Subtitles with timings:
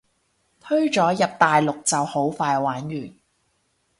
[0.59, 3.13] 推咗入大陸就好快玩完